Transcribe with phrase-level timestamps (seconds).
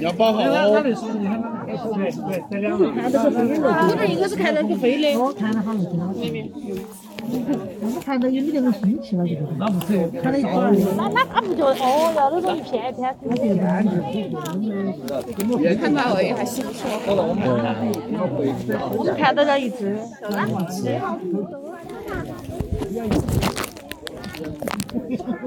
[0.00, 0.82] 要包好哦。
[0.82, 2.84] 对对这两个
[4.06, 5.16] 应该是看到是飞的。
[5.18, 5.78] 我看了好了，
[8.04, 9.38] 看到有你那个心情了，就是。
[9.56, 10.50] 那不是，看了一会
[10.96, 13.14] 那那他不就哦，要那种一片一片。
[15.76, 16.90] 看到位还行不错。
[18.98, 19.96] 我看到了一只。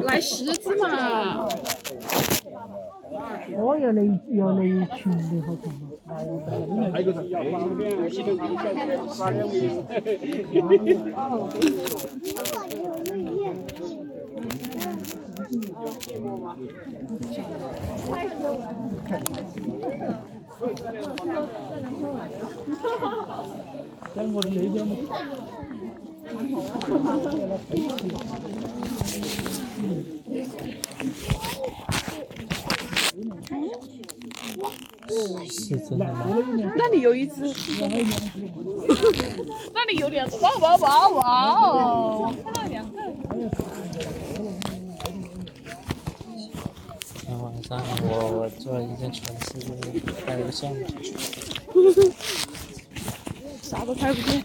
[0.03, 1.47] 来狮子嘛。
[3.57, 4.01] 哦，要那
[4.31, 5.83] 要那一群的好看嘛。
[6.93, 7.49] 还有个是要在
[24.33, 24.95] 我的那边嘛。
[35.49, 36.25] 是真的吗？
[36.77, 37.41] 那里有一只，
[39.73, 42.33] 那里有两只，哇哇哇哇哦！
[47.15, 50.71] 今天晚上我我做了一件蠢事，就是拍了个相。
[53.61, 54.41] 啥都拍不见。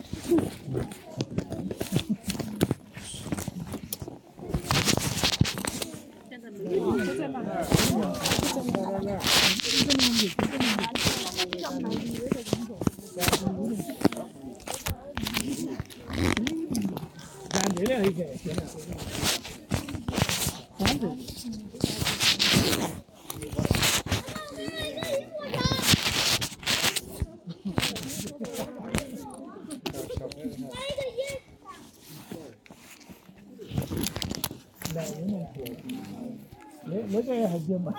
[36.84, 37.94] 那那个还行吧。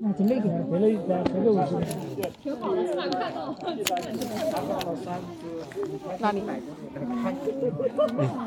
[0.00, 1.70] 那真的个，这里在这个位置。
[2.42, 3.54] 挺好的，看到。
[6.18, 6.42] 哪里？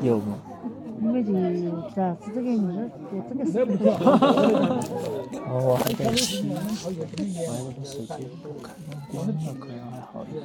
[0.02, 0.38] 有吗？
[1.07, 3.84] 因为这这是这个儿，这这个是。
[5.47, 6.91] 哦，我还在吃，我还
[7.72, 8.12] 在手机
[8.62, 8.68] 看，
[9.13, 9.18] 那
[9.53, 10.44] 可能还好一点。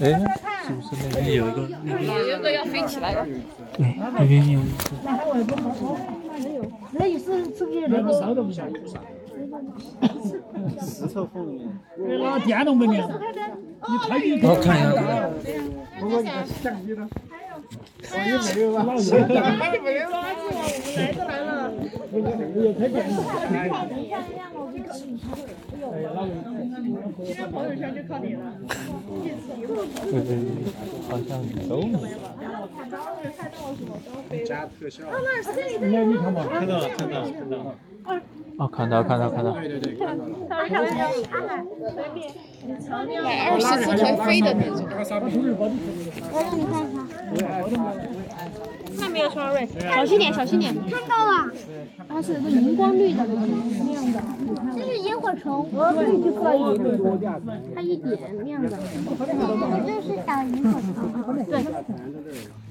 [0.00, 0.04] 哎，
[0.66, 1.56] 是不是那边有一个？
[1.88, 3.24] 有一个要飞起来了。
[3.72, 4.62] 对，那边有一
[5.44, 5.56] 个。
[6.92, 8.10] 那意思是给那个。
[10.80, 11.68] 石头缝里。
[11.96, 14.46] 那个电动门的，你开进去。
[14.46, 14.98] 我看一下。
[16.00, 16.28] 我问你
[16.62, 17.08] 相机呢？
[18.08, 18.82] 还有没有啊？
[18.84, 21.48] 没有垃圾我们来都来了。
[22.56, 23.12] 有开电的。
[27.24, 28.40] 现在朋友圈就靠你了。
[30.10, 30.48] 对对对，
[31.08, 31.30] 好像
[31.68, 31.70] 都。
[34.44, 35.04] 加特效。
[35.80, 37.76] 你看，你看嘛，看到了，看到了，看到了。
[38.60, 39.52] 哦，看到，看到，看到。
[39.52, 40.30] 对对对，看到了。
[43.24, 44.84] 买二十次可以飞的那种。
[46.30, 46.94] 我让你看看。
[48.98, 50.74] 那没有双锐，小心点，小心点。
[50.90, 51.50] 看到了，
[52.06, 53.40] 它是个荧光绿的亮
[54.12, 54.20] 的，
[54.76, 56.60] 这是萤火虫，对就可以。
[57.74, 58.76] 它一点亮的。
[59.86, 61.00] 这是小萤火虫，
[61.46, 61.64] 对。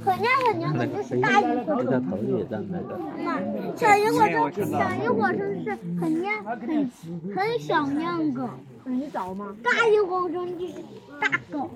[0.06, 2.09] 很亮很亮的，这是大萤火虫。
[2.09, 2.97] 头也在那个。
[3.24, 3.40] 妈，
[3.75, 6.90] 小萤火虫，小萤火虫是很亮很
[7.36, 8.50] 很小亮的。
[8.86, 9.56] 你找吗？
[9.62, 10.74] 大萤火虫就是
[11.20, 11.70] 大狗。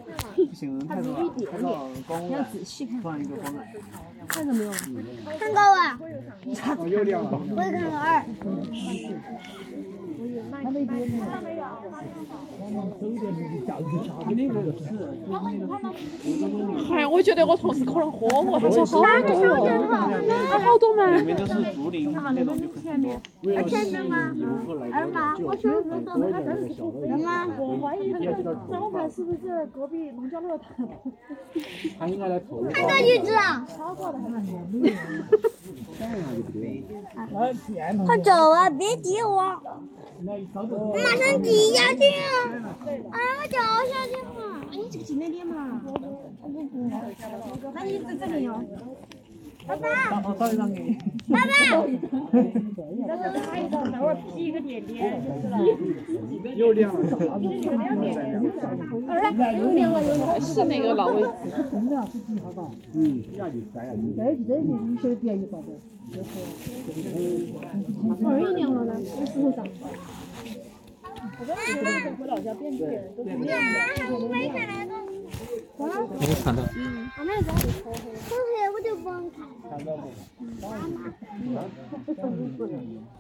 [0.88, 3.02] 它只是一点点，要仔细看。
[4.28, 4.72] 看到没有？
[5.38, 6.00] 看到了。
[6.46, 7.62] 我
[10.34, 10.74] 也看到二。
[14.24, 14.66] 他那边呢？
[16.88, 19.06] 嗨，我觉得我同事可能喝过，他说好多，
[20.50, 21.12] 他好多嘛。
[21.16, 23.20] 里面都是竹林那种，就很多。
[23.56, 24.16] 而且什么？
[24.92, 25.84] 二妈，我说我
[26.18, 28.20] 说他真是不二妈，我怀疑他
[28.72, 30.60] 招牌是不是隔壁农家乐？
[32.00, 32.64] 他应该来投。
[32.72, 33.66] 看到一只啊！
[38.06, 38.70] 快走啊！
[38.70, 39.30] 别挤我。
[39.30, 42.76] 我马上挤下去啊！
[42.86, 43.58] 哎，我脚
[43.90, 44.24] 下去了。
[44.72, 45.82] 哎，你这个挤那点嘛。
[47.74, 48.64] 那你在这里哦。
[49.68, 50.22] 爸爸。
[50.22, 50.50] 爸爸。
[50.50, 50.58] 一
[53.70, 55.22] 张，等会儿 P 一个点点。
[56.56, 57.00] 又亮了。
[57.40, 58.04] 又亮了，
[59.58, 60.40] 又亮了。
[60.42, 61.30] 是那个老位置。
[62.94, 63.94] 嗯，这样就三呀。
[64.18, 65.66] 这这你晓得便宜多少？
[68.28, 69.66] 二一亮了呢，在石头上。
[71.40, 71.82] 我跟你说，
[72.20, 73.64] 回老家变变都不一样的。
[74.30, 74.74] 没看到。
[75.78, 75.94] 我那
[77.42, 78.13] 个，但是我就不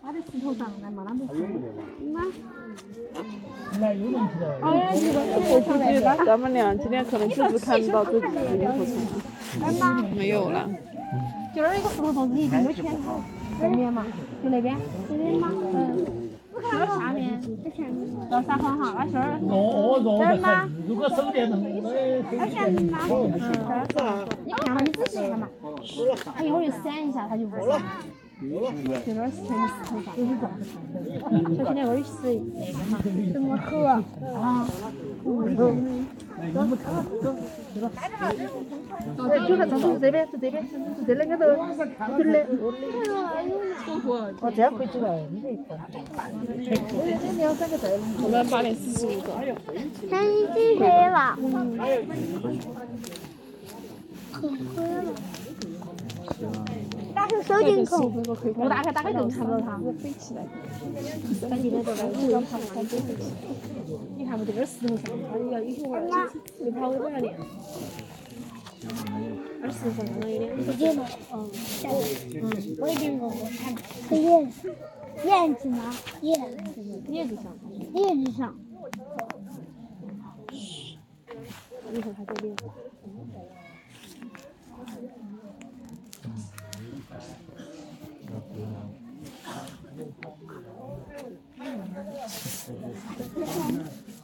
[0.01, 1.25] 他在石头上，那嘛那么
[2.13, 2.21] 妈，
[3.79, 5.19] 来有人去了。
[5.49, 8.95] 我估计他这么亮，今天可能就是看不到自己的萤火虫，
[10.15, 10.69] 没有了。
[11.53, 12.85] 今儿一个石头洞，你一定有钱。
[13.59, 14.05] 对面嘛，
[14.43, 14.75] 就那边。
[15.09, 15.49] 这边吗？
[15.53, 16.22] 嗯。
[16.73, 18.29] 我看到下面，在前面。
[18.29, 19.39] 到撒谎哈，那是儿。
[19.49, 20.83] 哦哦，热得很。
[20.87, 23.31] 如果手电筒，而且妈，嗯，
[24.45, 25.47] 你看嘛，你仔细看嘛，
[26.35, 27.81] 它一会儿就闪一下，它就不闪。
[28.43, 30.59] 就那儿全是石头上，都是撞的。
[31.19, 32.13] 小心点，那儿有水。
[33.31, 33.71] 什么河？
[33.87, 34.67] 啊。
[36.41, 36.43] 哎，
[39.47, 40.69] 就看从这边，是这边，是
[41.07, 42.35] 这两个都是的。
[44.41, 45.47] 哦，这样可以走了，你这
[47.37, 47.73] 两三个。
[48.21, 49.27] 我们八点四十五个。
[50.09, 51.37] 看你几岁了？
[51.73, 51.85] 打
[56.45, 56.72] 开
[57.45, 58.11] 手电筒，
[58.53, 59.77] 不打开打开更看不到它。
[59.99, 60.45] 飞起来。
[64.17, 67.35] 你看不这个石头上，它要有些玩儿，又跑到这儿练。
[69.61, 70.73] 而石头上刚刚有两个。
[70.73, 71.05] 见吗？
[71.33, 71.49] 嗯。
[72.41, 72.41] 嗯，
[72.79, 73.75] 我也见过，我看。
[74.07, 74.73] 是叶子，
[75.25, 75.93] 叶子吗？
[76.21, 76.33] 叶
[77.09, 77.45] 叶子上，
[77.93, 78.55] 叶子上。
[80.51, 80.97] 嘘
[81.93, 82.55] 一会儿他再练。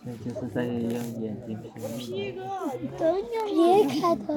[0.04, 1.50] 那就是在用眼睛
[1.98, 2.33] 皮。
[3.45, 3.57] 别
[4.00, 4.27] 开哥，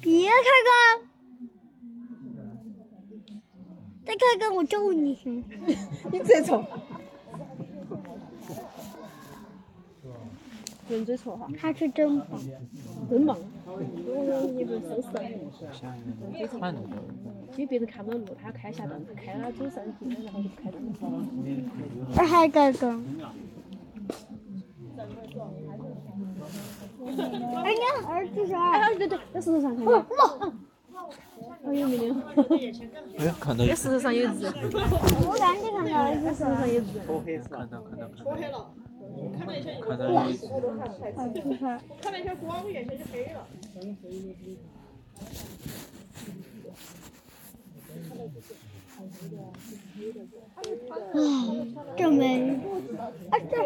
[0.00, 0.70] 别开哥，
[4.06, 5.18] 再开哥我揍你！
[6.12, 6.64] 你这错。
[10.88, 11.48] 人嘴错哈。
[11.58, 12.40] 他是真棒，
[13.10, 13.36] 真棒。
[13.66, 13.80] 我
[14.56, 15.08] 也不收拾。
[16.58, 16.80] 看着。
[17.52, 20.80] 因为别人看不到路，他开下灯，开了走上去，然后就不开灯。
[22.14, 23.04] 这还开灯。
[27.64, 28.60] 哎呀，儿子是儿。
[28.72, 30.06] 哎，对对，在石头上看到。
[31.64, 32.14] 哎呦，没有。
[33.18, 33.64] 哎呀，看到。
[33.64, 34.46] 在石头上有字。
[34.46, 37.00] 我刚才看到的是石头上有字。
[37.48, 38.70] 看到看到看到。
[39.18, 39.22] 我。
[39.36, 40.46] 看了一下，看到有字。
[42.00, 43.46] 看了一下光，眼前就黑了。
[48.98, 50.62] 啊，
[51.96, 52.50] 这没，
[53.30, 53.56] 啊这，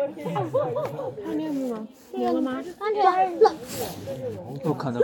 [1.25, 1.89] 看见了吗？
[2.13, 2.63] 见了吗？
[2.79, 3.11] 看见了。
[4.63, 5.01] 我看到，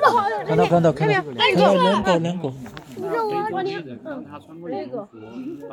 [0.46, 2.52] 看到，看到，看到，看到两个，两个。
[2.96, 4.25] 你说我，我两，嗯，
[4.66, 5.08] 这个，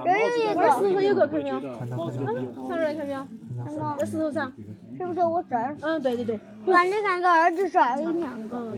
[0.05, 1.59] 这有一个，这石头有个，看没有？
[1.59, 3.27] 看到，看到，嗯，上面看没有？
[3.65, 4.53] 看到，在石头上，
[4.97, 5.75] 是不是我这儿？
[5.81, 6.39] 嗯，对对对。
[6.65, 8.73] 那你看个儿子帅有两个，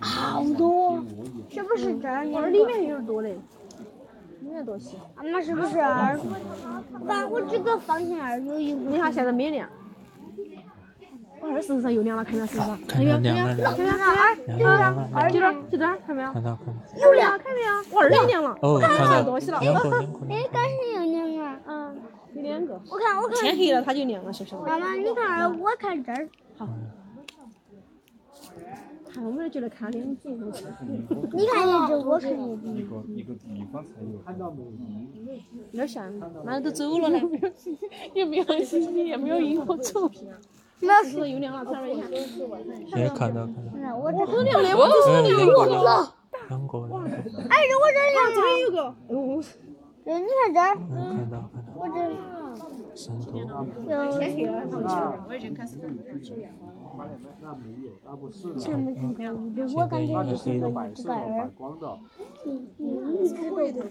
[0.00, 0.98] 好多，
[1.50, 2.26] 是不是这儿？
[2.28, 3.38] 我里面有多嘞。
[4.56, 4.96] 里面多些。
[5.14, 6.18] 妈妈是不是二？
[7.06, 8.80] 爸，我这个方向儿有一个。
[8.90, 9.68] 你看现在没亮。
[11.40, 12.78] 我二石头上又亮了，看到是吧？
[12.88, 16.32] 看到亮了，亮了，看到二，就这儿，二就这儿，就这儿，看没有？
[16.32, 17.02] 看到，看到。
[17.02, 17.68] 有亮，看没有？
[17.92, 18.56] 我二也亮了。
[18.62, 19.22] 哦，看到。
[19.22, 19.60] 东西了。
[19.60, 20.18] 两个，两个。
[20.30, 21.60] 哎，刚才有亮啊。
[21.66, 22.00] 嗯，
[22.34, 22.80] 有两个。
[22.90, 23.36] 我看，我看。
[23.42, 24.56] 天黑了，它就亮了，是不是？
[24.56, 26.26] 妈妈，你看，我看这儿。
[26.56, 26.66] 好。
[29.16, 30.28] 看，我们这就来看两只。
[30.28, 32.66] 你看一只，我看一只。
[32.68, 34.18] 一个一个地方才有。
[34.24, 35.34] 看到没有？
[35.72, 36.12] 有点像，
[36.44, 37.18] 那都走了呢。
[38.12, 40.10] 也没有星，也没有萤火虫。
[40.80, 42.12] 那是又亮了，这儿一看。
[43.00, 43.96] 也看到，看到。
[43.96, 46.14] 我这都亮了，我都是亮了。
[46.50, 46.78] 两个，
[47.48, 48.34] 哎，我这亮了。
[48.34, 48.82] 这边有个。
[49.08, 49.42] 哦。
[50.04, 50.76] 你看这儿。
[50.76, 51.72] 看到，看到。
[51.74, 52.35] 我这。
[52.96, 53.38] 山头。
[53.38, 53.44] 有。
[54.18, 54.62] 天黑了，
[55.28, 55.76] 我已经开始。
[58.58, 59.26] 什么情况？
[59.76, 61.50] 我感觉是这个这个儿。
[62.46, 63.84] 嗯嗯，是会的。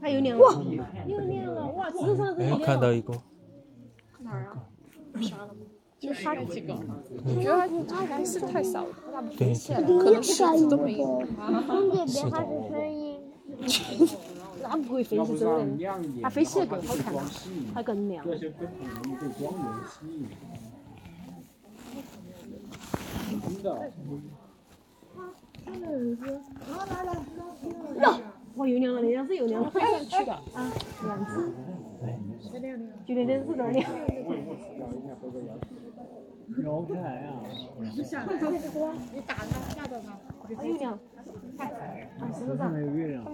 [0.00, 0.42] 还有亮了。
[1.06, 1.88] 又亮了，哇！
[1.90, 2.42] 至少是。
[2.42, 3.14] 哎，看到一个。
[4.18, 4.68] 哪儿啊？
[5.22, 5.48] 杀了？
[5.98, 6.74] 就杀几个。
[7.34, 9.54] 主要它还是太少了，对。
[9.98, 11.22] 可能十只都没有。
[12.06, 12.36] 是的。
[14.62, 15.66] 那不会飞起走的，
[16.22, 17.14] 它飞起来更好看，
[17.74, 18.24] 它更亮。
[18.26, 18.32] 哟，
[28.56, 29.68] 哇，又亮了，那样子又亮了。
[29.68, 29.72] 啊，
[31.06, 31.52] 样子。
[33.06, 33.90] 就那点子这儿亮。
[36.64, 37.30] 摇开来呀！
[37.78, 39.42] 你打它，
[39.74, 40.06] 吓到它。
[40.64, 40.98] 月亮。
[42.34, 42.74] 石头上。
[42.74, 43.24] 月亮。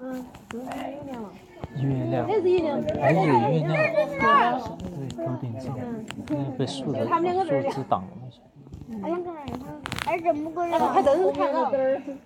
[0.00, 0.14] 嗯，
[0.50, 1.22] 石头上又亮。
[1.22, 1.30] 了。
[1.76, 2.26] 月亮。
[2.28, 2.82] 那是月亮。
[3.00, 3.26] 还有月
[3.60, 3.70] 亮。
[4.78, 4.88] 对，
[5.24, 5.72] 有点近。
[6.30, 6.34] 嗯。
[6.58, 8.08] 被树的树枝挡了。
[9.00, 9.34] 好像看
[10.04, 10.78] 还是怎么个人？
[10.78, 11.70] 还真是看到。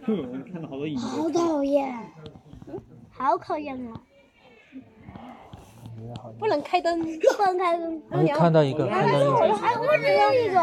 [0.05, 1.07] 哼，看到好多影子。
[1.07, 1.95] 好讨厌，
[3.11, 4.03] 好讨厌啊！
[6.39, 6.99] 不能开灯。
[7.01, 8.03] 不能开灯。
[8.11, 9.31] 我看到一个，看到一个。
[9.61, 10.59] 哎，我只有一个。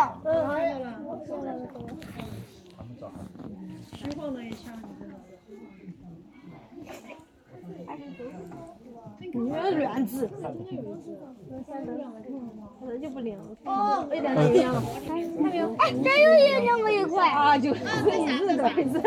[3.94, 4.72] 虚晃了一下，
[7.98, 8.85] 你
[9.32, 9.40] 这
[9.78, 10.30] 乱指。
[12.88, 13.46] 人就不亮了。
[13.66, 14.82] 哦，哎，亮了，又亮了。
[15.08, 15.74] 看没有？
[15.78, 17.30] 哎，这有一两个一块。
[17.30, 19.00] 啊，就这个位置。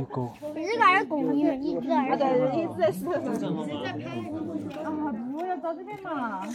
[0.00, 0.16] 一个。
[0.60, 2.16] 一个二公一，一个二。
[2.16, 3.12] 对，一直在。
[4.82, 4.86] 啊，
[5.32, 6.46] 不要到这边嘛。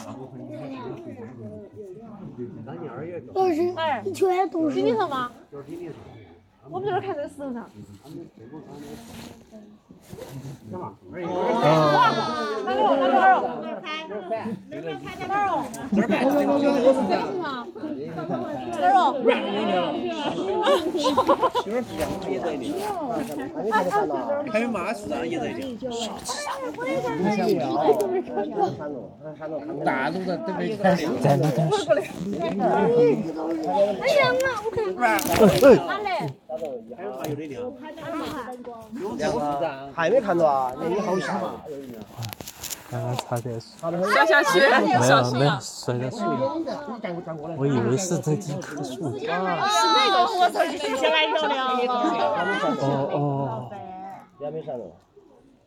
[3.34, 3.74] 都是，
[4.14, 4.76] 全都是。
[4.78, 5.32] 顶顶上吗？
[6.72, 7.68] 我们这儿看在石头上。
[10.72, 10.94] 哦。
[12.66, 12.80] 哪个？
[13.00, 13.40] 哪个二？
[13.62, 14.06] 这儿拍。
[15.28, 15.52] 哪儿哦？
[18.74, 18.78] 这
[21.26, 21.82] 儿拍。
[21.88, 23.16] 这儿吗？
[23.28, 23.34] 这
[23.96, 24.46] 儿哦。
[24.52, 25.60] 还有马市啊，也在这。
[29.86, 31.10] 大路的都没看见。
[31.22, 31.70] 在那边。
[34.02, 34.34] 哎呀，
[34.64, 34.78] 我看。
[34.96, 35.18] 哪
[36.00, 36.08] 来？
[36.98, 37.54] 还有的亮。
[39.94, 40.74] 还没看到啊？
[40.80, 41.62] 那你好小嘛？
[42.92, 44.72] 刚刚差点摔下下去，没有
[45.32, 49.18] 没有摔在树上，我以为是这几棵树。
[49.20, 50.64] 是那个我操！
[50.66, 51.58] 你下来漂亮。
[52.82, 53.70] 哦哦。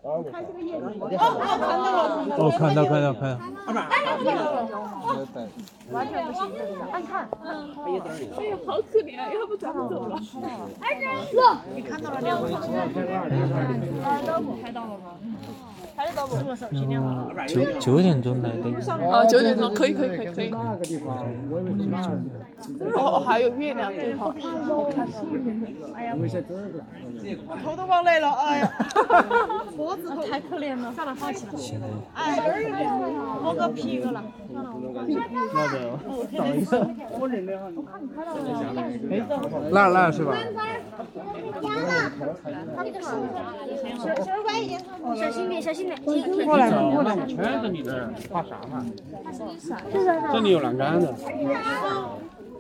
[0.03, 1.67] 也没上到。
[2.37, 3.39] 哦，看到看到看到。
[5.93, 6.41] 完全不行，
[6.91, 7.29] 按看。
[7.45, 7.47] 哎
[8.47, 10.19] 呀，好可怜，要不咱们走了。
[11.75, 12.49] 你看到了两个？
[14.63, 15.15] 拍到了吗？
[15.95, 16.37] 拍得到不？
[17.47, 18.65] 九九点钟来的。
[19.11, 20.51] 啊，九点钟可以可以可以可以。
[22.95, 24.35] 哦，还有月亮对好。
[25.95, 26.17] 哎呀，
[27.63, 28.73] 头都往来了，哎呀，
[29.97, 31.45] 脖子太可怜了，算了，放弃
[31.77, 31.85] 了。
[32.15, 32.39] 哎，
[33.45, 34.71] 我个屁个了，算了，
[37.21, 37.71] 我认得哈。
[39.71, 40.35] 哪哪是吧？
[43.99, 44.81] 小小乖一点，
[45.17, 46.01] 小心点，小心点。
[46.45, 48.85] 过来嘛，过来嘛，全是你的，怕啥嘛？
[50.33, 51.15] 这里有栏杆的。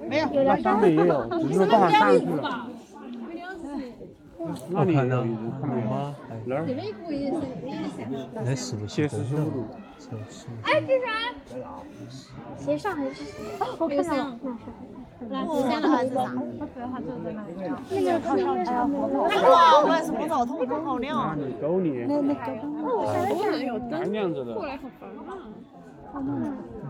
[0.08, 2.66] 没有，那上面也有，只是不好上去了。
[4.70, 6.14] 那里有，看到吗？
[6.44, 6.66] 哪儿？
[8.44, 9.08] 那是不是？
[9.08, 9.66] 是速度。
[10.64, 11.06] 哎，这啥？
[12.58, 13.24] 谁上还是？
[13.78, 14.38] 我看到了。
[15.30, 16.34] 来，谁先的孩子上？
[17.88, 18.70] 那个靠上去。
[18.72, 21.38] 哇，我也是不着头好亮。
[21.60, 22.04] 沟里。
[22.08, 22.40] 那那个。
[22.82, 23.06] 哦，
[23.90, 24.50] 蓝亮着的。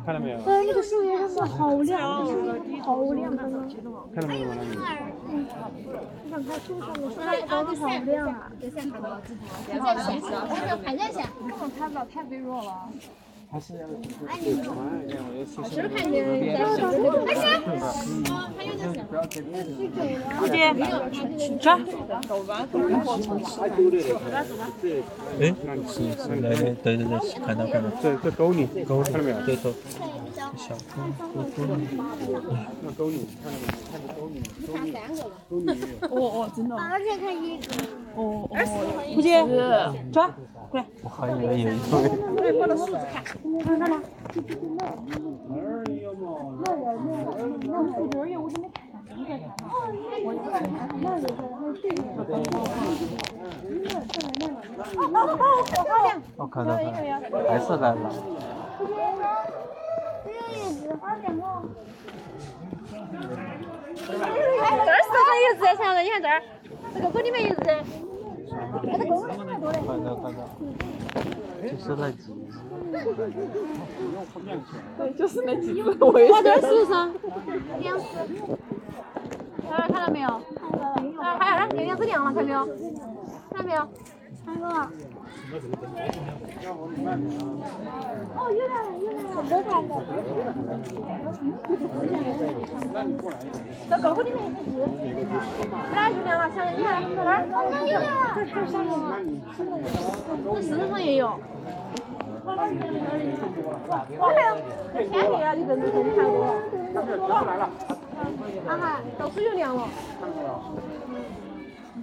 [0.04, 0.38] 看到没有？
[0.38, 2.26] 哎，那个树叶真的好亮，
[2.82, 3.42] 好亮的。
[4.14, 4.48] 看到没有？
[5.30, 5.46] 嗯。
[6.24, 8.50] 你看它树上的树叶高的好亮啊！
[8.60, 12.88] 还在线，还没还在线，根本拍不了，太微弱了。
[13.52, 13.80] 还是要。
[14.26, 14.46] 哎，你
[15.76, 17.14] 这儿看见在小的那个。
[17.28, 17.60] 哎呀！
[18.32, 19.04] 哦，还有在线。
[20.40, 20.56] 估计
[21.60, 21.66] 转。
[25.38, 25.44] 哎，
[25.86, 25.94] 是
[26.40, 27.12] 来来，对对对，
[27.44, 27.84] 看到看到。
[28.02, 29.36] 这这沟里，沟看到没有？
[29.44, 29.70] 对头。
[30.56, 30.96] 小沟
[31.32, 31.82] 沟沟里。
[32.82, 33.74] 那沟里看到没有？
[33.90, 34.34] 看到沟里，
[34.66, 34.86] 沟里，
[35.48, 36.00] 沟里也有。
[36.10, 36.70] 哦哦，真的。
[36.76, 37.62] 而且看一个。
[38.14, 38.18] 哦
[38.48, 38.50] 哦。
[39.14, 39.26] 估计
[40.12, 40.30] 转
[40.70, 40.84] 过来。
[41.02, 41.80] 我还以为有一个。
[42.36, 43.14] 对，过来试试看。
[43.64, 43.92] 看看来。
[45.48, 46.24] 哪儿有嘛？
[46.64, 47.28] 那个那个
[47.62, 48.76] 那个这儿我都没看，
[49.14, 49.70] 你在看吗？
[50.24, 50.64] 我在看，
[51.02, 51.10] 那
[55.26, 55.38] 个
[56.36, 56.78] 我看到了，
[57.48, 57.96] 还是来了。
[60.52, 60.58] 这
[64.90, 66.42] 儿石头一只，小的，你看这儿，
[66.94, 67.56] 这个沟里面一只。
[68.52, 70.38] 快点快点，
[71.62, 72.32] 就是那几只。
[74.98, 75.78] 对，就是那几只。
[76.00, 76.66] 我这儿是？
[77.80, 78.04] 两只。
[79.62, 80.28] 这儿看到没有？
[80.54, 80.94] 看到了。
[81.22, 82.66] 啊，还有呢，有两只亮了，看到没有？
[83.50, 83.88] 看到没有？
[84.44, 84.90] 看到了。
[88.34, 89.92] 哦，又来了，又来了，都看到。
[93.90, 95.28] 这沟沟里面一只，
[95.92, 96.42] 哪儿就亮了？
[96.56, 97.38] 小的，你看，在哪儿？
[97.84, 98.16] 又来了。
[98.34, 98.90] 这这上面，
[100.54, 101.26] 这石头上也有。
[102.46, 104.56] 哇，还有，
[104.94, 106.56] 天地啊，你这这你看过？
[108.66, 108.82] 啊哈，
[109.18, 109.76] 到处就亮。
[109.76, 109.78] 了，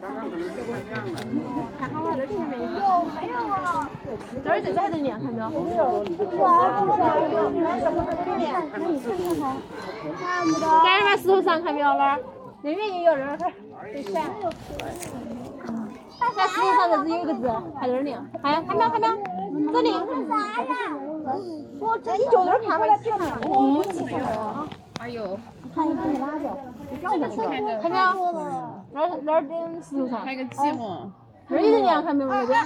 [0.02, 2.68] 看好了，这前面有，
[3.20, 3.90] 没有啊？
[4.44, 6.04] 这儿这边还在念，看到没有？
[6.04, 6.26] 没有。
[6.38, 8.42] 过来过来，过来，来这边这边，
[8.72, 9.06] 给你看
[9.40, 9.44] 看，
[10.16, 10.66] 看不到。
[10.80, 12.18] 看那边石头上，看到没有，老？
[12.62, 13.52] 那边也有人，看。
[13.82, 14.20] 对，石头
[16.76, 19.10] 上这是有一个字，还在那念，还，看到看到，
[19.74, 19.92] 这里。
[21.82, 22.16] 我操！
[22.18, 22.84] 你脚都那趴着。
[25.00, 25.40] 哎呦。
[25.76, 26.46] 看一，看一，拉着。
[27.02, 27.44] 这边石头，
[27.82, 28.69] 看到没有？
[28.92, 30.24] 那儿那儿跟石头上。
[30.24, 31.10] 拍个寂寞。
[31.48, 32.60] 那儿有人呀，看没有那边？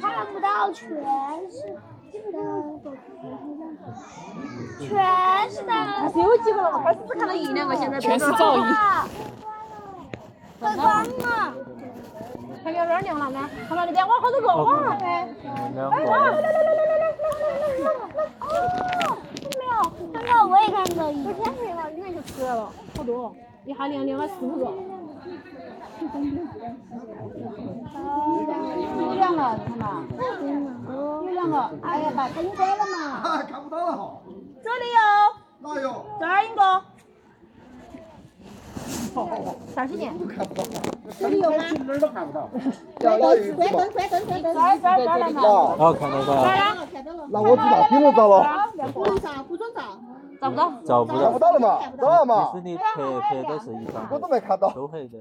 [0.00, 0.86] 看不到，全
[1.50, 1.76] 是。
[4.80, 5.72] 全是的。
[6.12, 6.80] 是有几个了？
[6.82, 8.64] 开始只看到一两个，现在全是噪音。
[10.58, 11.54] 快关了！
[12.64, 12.84] 看没有？
[12.86, 13.48] 哪儿亮了呢？
[13.68, 14.46] 看到那边，哇，好多个！
[14.48, 14.96] 哇！
[15.74, 15.90] 两个。
[15.90, 17.04] 来来来来来来来来来来！
[18.40, 18.44] 哦，
[19.42, 19.70] 看到没有？
[20.12, 21.12] 看到，我也看到一。
[21.24, 24.72] 都天黑了，一眼就出来了，好多，一下亮亮了四五个。
[26.00, 26.08] 有
[29.14, 30.04] 两个，看到？
[30.88, 32.96] 有两个，哎呀，把灯关了嘛。
[33.28, 34.22] 啊看不到了。
[34.62, 34.98] 这里有。
[35.58, 36.06] 哪有？
[36.20, 36.80] 这儿一个。
[39.74, 40.14] 啥时间？
[41.18, 41.56] 这里有吗？
[41.86, 42.48] 哪儿都看不到。
[43.00, 44.54] 关灯，关灯，关灯，关灯。
[44.54, 45.42] 这儿，这儿，这儿来看。
[45.42, 46.22] 哦，看到了。
[47.30, 48.70] 那我知道，听得着了。
[48.94, 49.82] 不能照，不准照。
[50.40, 50.72] 照不到。
[50.84, 51.18] 照不到。
[51.20, 51.78] 看不到了嘛？
[52.00, 52.50] 照了嘛？
[52.52, 52.82] 其实你拍
[53.20, 54.06] 拍都是一张。
[54.10, 54.70] 我都没看到。
[54.70, 55.18] 都黑的。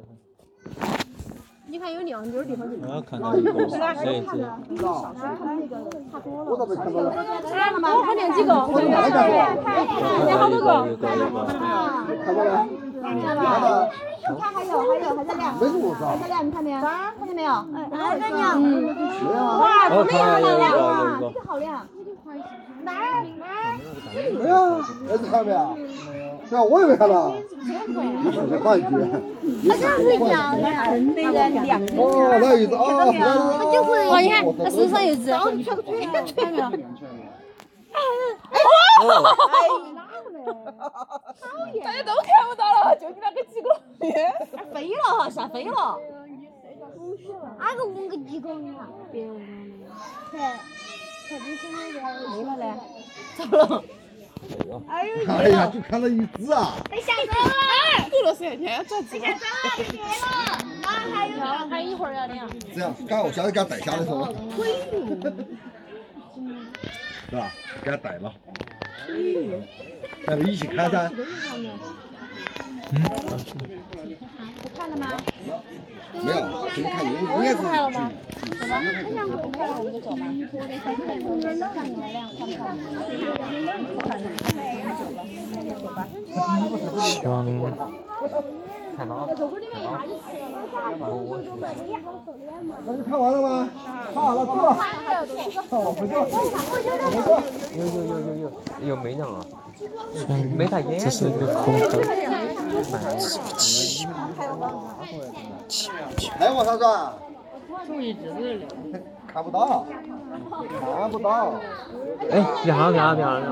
[1.67, 2.77] 你看有亮点儿地方就。
[2.88, 3.51] 我看到一个，
[4.03, 4.45] 这一只。
[6.48, 7.12] 我咋没看到呢？
[7.51, 7.89] 亮了吗？
[7.95, 8.53] 我看见几个。
[10.25, 10.65] 亮好多个。
[10.98, 11.36] 看到了。
[12.24, 12.39] 看到。
[14.25, 15.53] 看还有还有还在亮。
[15.53, 16.81] 还在亮，你看没有？
[16.81, 17.51] 看见没有？
[17.91, 18.41] 还在亮。
[18.55, 18.95] 嗯。
[19.60, 21.19] 哇，这边也好亮啊！
[21.22, 21.88] 这个好亮。
[22.83, 23.77] 哪儿哪儿？
[24.13, 24.55] 没有，
[25.09, 25.57] 儿子看到没有？
[26.47, 27.33] 对啊，我也没看到。
[27.33, 27.41] 你
[28.31, 28.87] 直接换一句。
[29.67, 30.63] 它这样会亮的。
[30.91, 31.81] 真的亮。
[31.97, 32.01] 哦，
[32.39, 32.79] 那一只啊，
[33.57, 33.89] 它就会。
[34.07, 35.31] 哦，你看，它身上有一只。
[35.31, 35.41] 看
[36.53, 36.63] 没有？
[37.93, 37.99] 哎。
[39.01, 39.09] 哦。
[41.83, 43.67] 大家都看不到了，就你那个几个。
[44.71, 45.97] 飞了哈，吓飞了。
[47.57, 48.87] 哪个问个几个呀？
[49.11, 49.41] 别问了。
[50.31, 51.14] 看，看这是那个。
[51.29, 52.64] 没了嘞。
[53.38, 53.83] 走了。
[54.88, 55.11] 哎呦！
[55.27, 56.75] 哎呀，就看到一只啊！
[56.90, 58.09] 被吓走了。
[58.09, 59.20] 过了三天咋子？
[59.20, 60.05] 吓走了，别了。
[60.83, 62.48] 啊还有呢，还有一会儿要亮。
[62.74, 64.29] 这样，刚我下次给他逮下来是吧？
[67.29, 67.51] 是吧？
[67.83, 68.33] 给他逮了。
[70.27, 71.11] 咱们一起看噻。
[71.55, 71.79] 嗯。
[74.77, 75.18] 看了吗？
[76.23, 76.37] 没有，
[76.73, 77.85] 今天应该可以。
[86.99, 88.64] 行。
[92.86, 93.70] 那你看完了吗？
[94.14, 94.46] 看完了，
[95.70, 95.94] 走。
[97.75, 98.51] 有有有有有
[98.88, 99.46] 有美娘啊，
[100.55, 100.98] 没看烟。
[101.00, 101.53] 这是个
[103.58, 104.14] 气源。
[105.68, 105.98] 气源。
[106.40, 107.14] 来我叔叔啊。
[109.27, 109.86] 看看不到？
[111.00, 111.55] 看不到。
[112.31, 113.46] 哎，一哈一哈一哈一哈。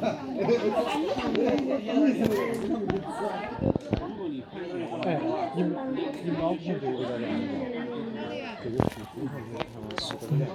[4.52, 5.20] 哎，
[5.54, 5.62] 你
[6.24, 7.24] 你猫不在这儿晾？
[8.62, 9.32] 这个树你看，
[9.96, 10.50] 树干上，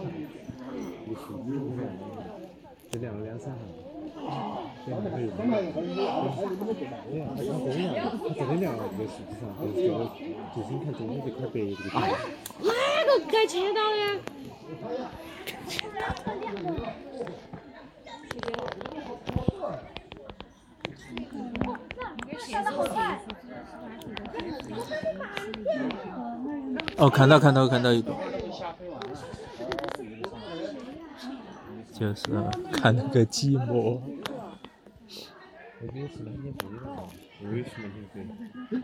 [1.08, 1.80] 又黑又亮，
[2.92, 6.68] 这晾了两三行，这还有，哎呀，还刚多
[7.16, 9.44] 呀，它昨天晾了没树枝上，
[10.54, 11.72] 就是你看中间这块白的。
[11.96, 11.98] 哎，
[12.62, 12.72] 哪
[13.06, 14.00] 个盖车道的？
[15.46, 16.04] 盖车道。
[26.97, 28.13] 哦，看到看到看到一个，
[31.93, 32.23] 就是
[32.71, 33.99] 看那个寂寞。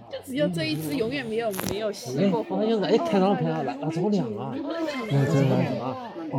[0.09, 2.43] 就只有这一只，永远没有没有熄过。
[2.43, 4.53] 好像哎，看到了看到了，那这好亮啊！
[5.09, 6.11] 那真的啊！
[6.31, 6.37] 哦。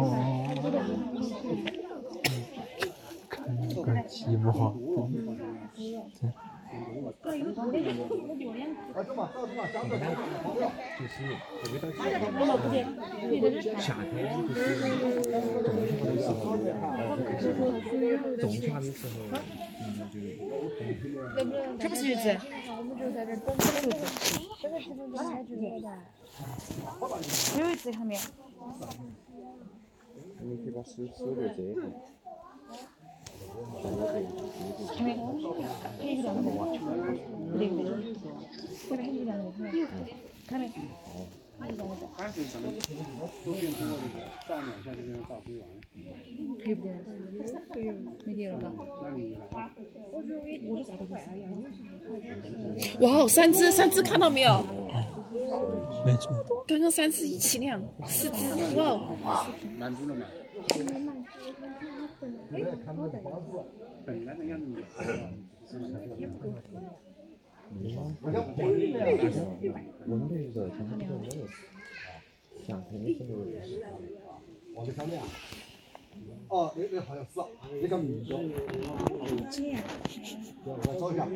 [3.28, 4.46] 看那个寂寞。
[13.78, 14.54] 夏天就
[17.40, 19.36] 是冬天的时候，冬天的时候，
[21.36, 21.58] 能不能？
[21.78, 22.22] 这不是一只？
[24.60, 24.64] 这
[27.80, 27.90] 只。
[27.90, 28.20] 看到没有？
[30.44, 31.80] 你去把手手给我折一下。
[34.94, 35.18] 看那个，
[35.98, 36.44] 看一只两只，
[37.58, 37.88] 对不对？
[38.88, 39.58] 这边一只两只，
[40.46, 40.74] 看那个。
[41.60, 41.72] 哎呀，
[50.62, 51.12] 没事了吧？
[53.00, 54.64] 哇哦，三只，三只，看到没有？
[56.04, 56.28] 没吃。
[56.66, 58.36] 刚刚三只一起两，四只
[58.80, 59.14] 哦。
[64.04, 64.82] 本来的样子。
[70.06, 71.46] 文队的全部都没有，
[72.66, 73.54] 想肯定是没有人。
[74.74, 75.26] 我的看面啊。
[76.48, 77.30] 哦，那那好像是，
[77.80, 78.38] 那个米多。
[80.64, 81.26] 我来找一下。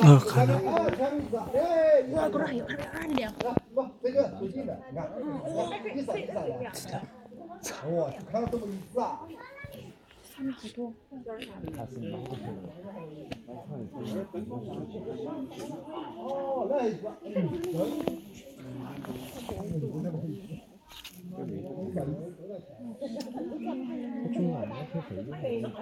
[0.00, 0.52] 哦，看到。
[2.12, 3.20] 哇，果然还有，还有亮。
[3.74, 5.10] 不，这个最近的，你看，
[5.94, 6.48] 第三第三的。
[7.90, 7.98] 哇，
[8.30, 9.02] 看到这么一只啊！
[10.22, 10.92] 上面好多。
[16.16, 17.04] 哦，那一个。
[23.34, 23.42] 还
[24.94, 25.76] 有两个，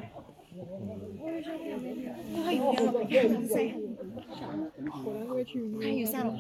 [2.45, 2.63] 还有
[3.47, 3.55] 三。
[5.81, 6.31] 还有三了。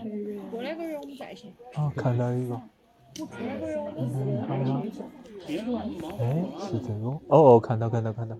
[0.50, 1.48] 过两个月我们再去。
[1.74, 2.60] 哦，看到一个。
[3.18, 4.82] 嗯，好了。
[6.18, 7.08] 哎，是这个。
[7.08, 8.36] 哦哦，看到看到看到，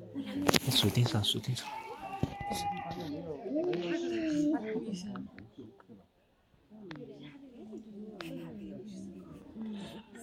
[0.65, 1.69] 在树顶上，树顶上。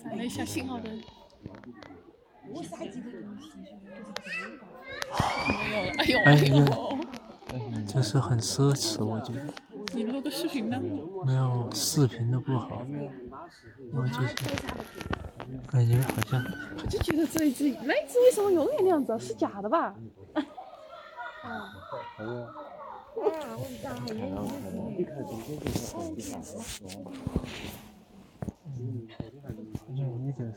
[0.02, 1.02] 闪了一下信号灯。
[5.98, 6.66] 哎呦哎呦！
[7.88, 9.42] 就是很奢侈，我觉得。
[9.94, 10.82] 你录个视频呢？
[11.26, 12.82] 没有，视频的不好。
[13.94, 14.36] 我就是
[15.68, 16.44] 感觉好像。
[16.78, 19.18] 我就觉得这一只，那一只为什么永远那样子？
[19.20, 19.96] 是假的吧？
[20.34, 21.70] 啊。
[22.18, 22.30] 好呀。
[23.18, 23.24] 哇，
[23.56, 24.16] 我们家还有。
[24.98, 26.40] 你看中间就是很厉害。
[28.66, 29.08] 嗯，
[29.40, 30.52] 那你就是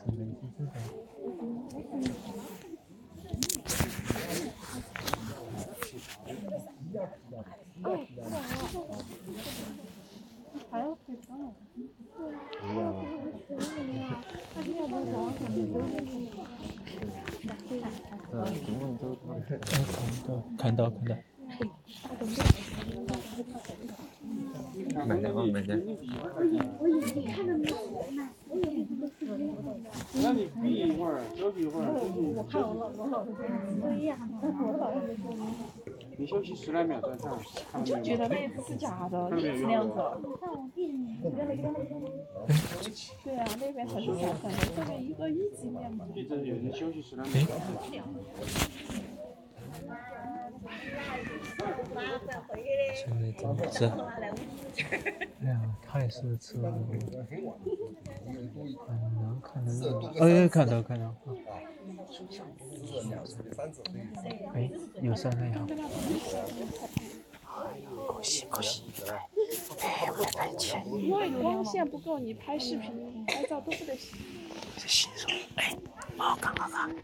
[2.03, 2.36] Thank you.
[33.81, 34.19] 不一样，
[36.19, 37.31] 你休息十来秒再看。
[37.75, 39.95] 我就觉得那一只是假的，一直那样子。
[43.25, 46.07] 对啊，那边才是假的，这边一个一级面膜。
[46.15, 47.33] 一直有人休息十来秒。
[52.95, 53.89] 现在怎么这？
[55.43, 56.73] 哎呀，太奢侈了！
[58.27, 58.51] 嗯，
[59.21, 59.91] 能看得到。
[60.21, 61.15] 哎，看到看到。
[64.55, 64.71] 哎，
[65.03, 65.67] 有三了呀！
[67.45, 68.85] 哎呀，恭喜恭喜！
[69.81, 70.85] 哎，我拍钱。
[70.87, 74.19] 因为光线不够，你拍视频、拍照都不得行。
[74.77, 75.77] 这新手，哎，
[76.17, 76.95] 好看好看。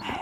[0.00, 0.20] 哎。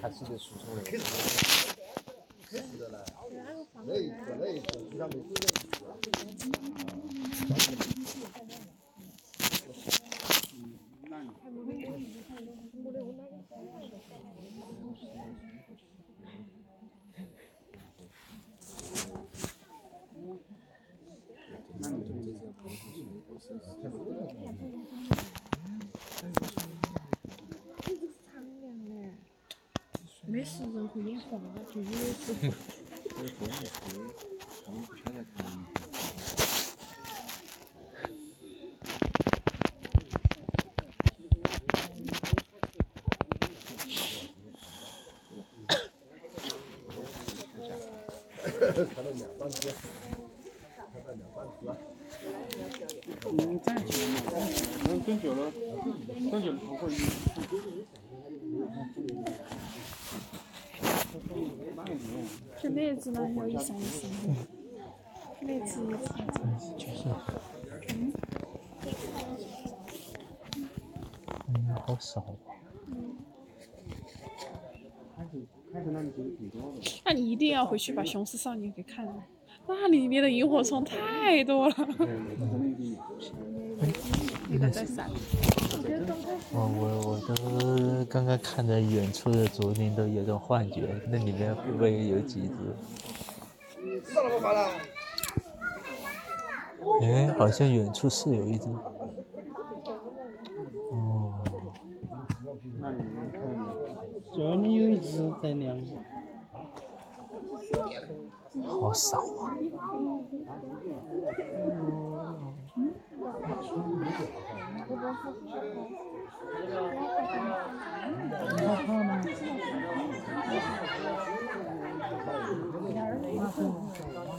[0.00, 0.82] 还是得输出的。
[2.50, 2.96] 是的嘞，
[3.86, 5.36] 那一次那一次就像没做没
[31.72, 32.52] 主要是。
[63.34, 64.32] 那只呢，有一闪一闪的，
[65.40, 66.22] 那只一闪。
[66.78, 67.08] 就是。
[71.48, 72.24] 嗯，好少啊。
[77.04, 79.14] 那你一定要回去把《雄狮少年》给看了，
[79.66, 81.74] 那里面的萤火虫太多了。
[84.50, 85.08] 一个在闪。
[86.52, 92.54] 哦，我我都刚刚看着远处的竹林都有种幻觉，那里面会不会有几只？
[97.02, 98.68] 哎，好像远处是有一只。
[100.90, 101.34] 哦，
[104.32, 105.76] 这里有一只在亮。
[108.66, 109.56] 好少啊！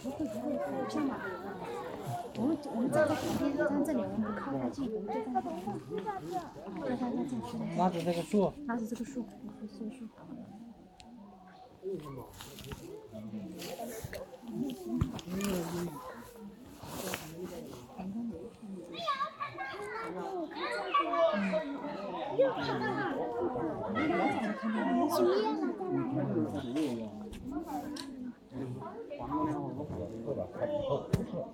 [0.03, 1.15] 不会不会不像嘛
[2.35, 5.55] 我们我们站在旁边，站这里，我们靠太近，我们就在那边。
[6.83, 7.41] 在在在在
[7.77, 8.51] 拉着这个树。
[8.67, 9.23] 拉着这个树，
[9.61, 10.03] 这个树。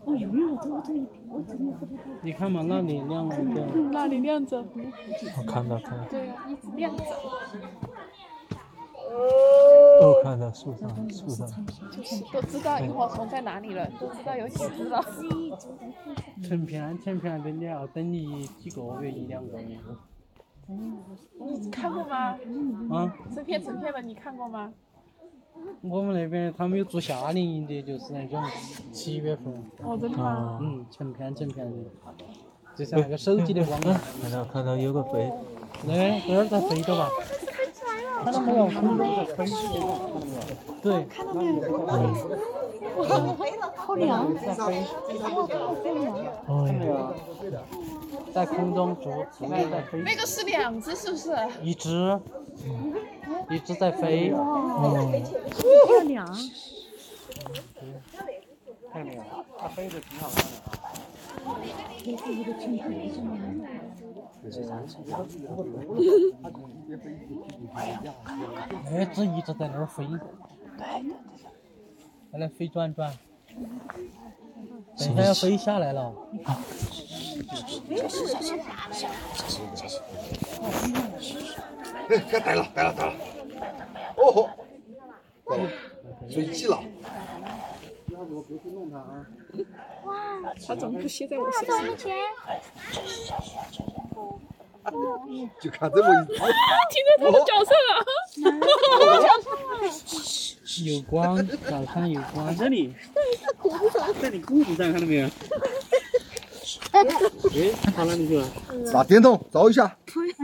[0.06, 2.02] 哦，有有，这个这里，我怎么不知道？
[2.22, 3.66] 你看嘛，那里亮了一个。
[3.92, 4.60] 那里亮着。
[4.60, 6.06] 我看到看到。
[6.10, 7.04] 对，一直亮着。
[9.12, 11.48] 哦，看到树上，树上。
[12.34, 15.02] 都知道萤火虫在哪里了，都知道有几只了。
[16.44, 19.78] 成片成片的鸟，等你几个月一两个月。
[20.68, 22.38] 你看过吗？
[22.92, 23.14] 啊？
[23.34, 24.74] 成片成片的，你看过吗？
[25.82, 28.44] 我们那边他们有做夏令营的，就是那种
[28.92, 29.54] 七月份。
[29.84, 30.60] 哦，真的吗？
[30.62, 31.78] 嗯，成片成片的，
[32.76, 35.32] 就像那个手机的光看到看到有个飞。
[35.86, 37.10] 那那儿在飞着吧？
[38.24, 38.66] 看到没有？
[38.68, 39.46] 空中在飞。
[40.82, 41.06] 对。
[41.06, 41.54] 看到没有？
[43.76, 44.36] 好亮！
[44.36, 44.84] 在飞。
[44.84, 45.48] 好
[45.86, 46.14] 亮！
[46.44, 47.14] 看到没有？
[48.34, 50.00] 在空中逐逐渐在飞。
[50.02, 51.32] 那个是两只，是不是？
[51.64, 52.20] 一只，
[53.50, 54.32] 一直在飞。
[54.32, 55.12] 哦，
[55.58, 56.26] 漂亮。
[58.92, 59.24] 看到没有？
[59.58, 60.72] 它飞的挺好看的啊。
[62.04, 63.38] 这是一个成片的什么？
[68.92, 70.06] 那只一直在那儿飞。
[70.06, 70.20] 对对
[70.78, 71.12] 对。
[72.32, 73.12] 在那飞转转。
[74.98, 76.14] 等下要飞下来了。
[82.10, 83.14] 哎，该逮了，逮了，逮了！
[84.16, 84.50] 哦吼，
[86.28, 86.82] 飞机了。
[90.04, 90.14] 哇，
[90.68, 91.86] 他怎么不歇在我身上？
[95.62, 96.34] 就看这么一只。
[96.34, 97.92] 停在他的脚上了。
[100.86, 102.56] 有光，早上有光。
[102.56, 102.94] 这里，
[104.22, 105.28] 在你裤子上看到没有？
[106.92, 107.04] 哎，
[107.96, 108.48] 跑哪里去了？
[108.92, 109.98] 拿电动，找一下。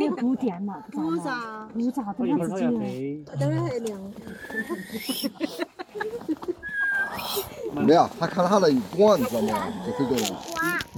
[0.05, 3.23] 哎，不电嘛，不咋，不咋，一会儿它要飞。
[3.39, 3.99] 等会儿还亮。
[7.73, 9.67] 没有，他看到他那一光，你知道吗？
[9.85, 10.35] 就飞过来了。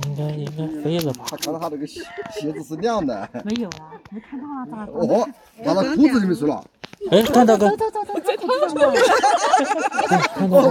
[0.05, 1.25] 应该应该飞了吧？
[1.29, 2.01] 他看到他那个鞋
[2.39, 3.27] 鞋子是亮的。
[3.43, 4.85] 没有啊，没看到啊，咋？
[4.91, 5.27] 哦，
[5.63, 6.63] 拿到裤子里面去了。
[7.11, 7.69] 哎，看到个。
[7.69, 8.91] 走走走走，在裤子上。
[10.35, 10.67] 看到个。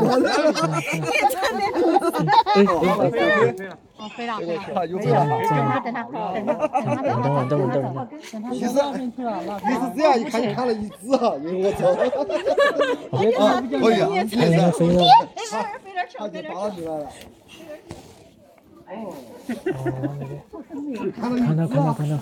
[2.55, 2.65] 哎，
[3.11, 3.79] 飞了。
[3.99, 4.87] 哦，飞了，飞了。
[4.87, 5.27] 有飞了。
[5.27, 6.13] 等他，等他，等
[6.45, 8.09] 他，等他，等他，等等等等。
[8.21, 8.79] 其实你是这
[10.05, 11.81] 样一看就看了一只哈，因为我操。
[13.43, 15.01] 啊，可以啊，它应该飞了。
[15.83, 16.57] 飞点巧，飞点巧。
[18.89, 19.03] 哦，
[21.17, 22.13] 看到看到看到，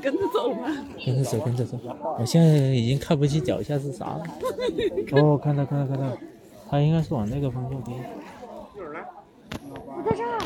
[0.00, 0.62] 跟着走吧。
[1.04, 1.76] 跟着走跟着走，
[2.18, 4.22] 我现在已经看不清脚下是啥了。
[5.12, 6.16] 哦，看到看到看到，
[6.70, 7.92] 他应该是往那个方向飞。
[10.04, 10.38] 我在这儿。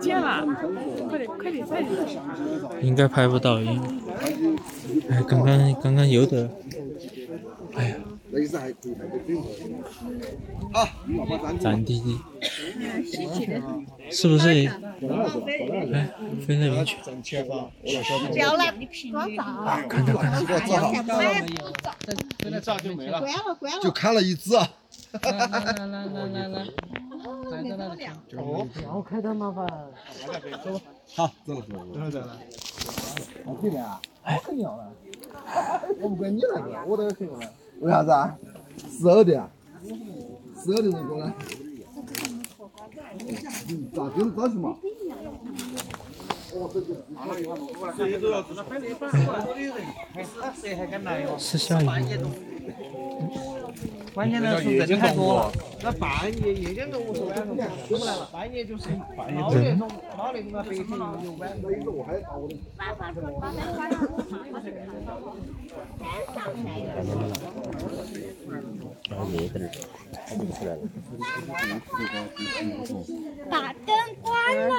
[0.00, 0.44] 见了，
[1.08, 1.90] 快点快点快点。
[2.80, 3.88] 应该拍不到，因为
[5.10, 6.50] 哎，刚刚刚刚有点，
[7.74, 7.96] 哎呀。
[8.34, 9.38] 那是还可以，还可以。
[10.72, 10.88] 好，
[11.60, 12.18] 暂停。
[14.10, 14.48] 是不是？
[14.48, 16.10] 哎，
[16.46, 16.96] 飞那边去。
[18.32, 19.44] 掉了，你平光照。
[19.86, 20.32] 看到看
[21.06, 21.20] 到。
[22.38, 23.20] 真的照就没了。
[23.20, 23.82] 关了关了。
[23.82, 24.54] 就看了一只。
[24.54, 24.66] 来
[25.20, 26.66] 来来来来。
[28.38, 29.66] 哦，不要开的麻烦。
[30.64, 30.80] 走吧。
[31.14, 32.38] 好，走了走了走了走了。
[33.44, 34.90] 我这边啊，我肯定要来。
[36.00, 37.52] 我不管你那个，我都要肯定来。
[37.82, 38.38] 为啥子啊？
[38.90, 39.42] 十二点，
[39.84, 41.32] 十二点钟过来。
[43.92, 44.76] 咋就是早去嘛？
[51.38, 51.86] 是下雨？
[54.14, 62.06] 关键的是人太多了，那半夜夜间动物说晚上出不来了，半夜就是猫那种猫那种啊，白天有晚
[69.10, 69.68] 然后夜灯
[70.26, 70.78] 它就出来了。
[73.50, 73.88] 把灯
[74.22, 74.32] 关
[74.68, 74.70] 了。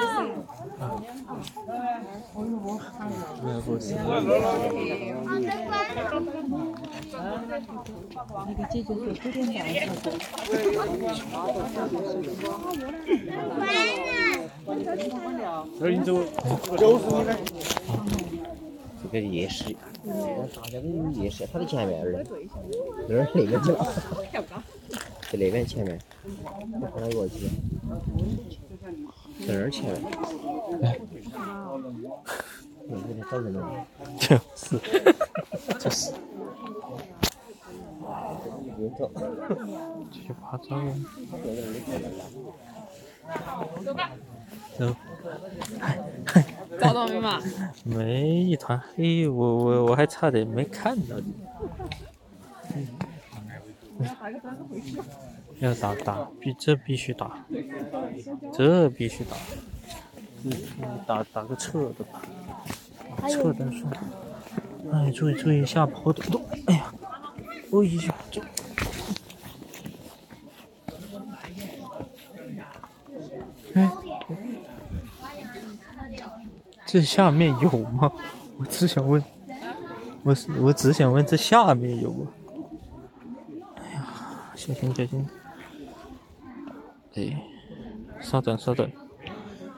[3.44, 3.94] 那不是。
[3.94, 4.08] 把
[5.44, 6.00] 灯关了。
[8.46, 10.93] 那个姐姐说九点半才这
[15.90, 16.08] 你走，
[16.76, 17.36] 就是你的。
[19.02, 19.74] 这个夜市，
[20.54, 22.24] 大家都有夜市，它的前面那儿，
[23.08, 23.86] 那儿那边去了，
[25.30, 26.00] 在那边前面，
[26.80, 27.48] 我看到过去，
[29.46, 29.94] 在那儿前面。
[32.86, 33.86] 那有点找人了。
[34.18, 34.78] 就是，
[35.78, 36.12] 就是。
[38.96, 39.10] 别走。
[40.10, 40.92] 去拍照了。
[43.84, 43.94] 走。
[44.78, 44.96] 走。
[46.80, 47.40] 找到没嘛？
[47.84, 51.34] 没一团黑，我我我还差点没看到你。
[55.60, 57.46] 要打打，必这必须打，
[58.52, 59.36] 这必须打，
[60.42, 60.52] 嗯，
[61.06, 62.20] 打打个侧的吧，
[63.28, 63.84] 侧的是。
[64.92, 66.92] 哎，注意注意下坡的动，哎呀，
[67.70, 68.42] 哦一下就。
[73.74, 73.90] 哎。
[76.86, 78.12] 这下面有吗？
[78.58, 79.22] 我只想问，
[80.22, 82.26] 我是我只想问这下面有吗？
[83.76, 84.06] 哎呀，
[84.54, 85.28] 小心小心！
[87.14, 87.42] 哎，
[88.20, 88.88] 稍等稍等。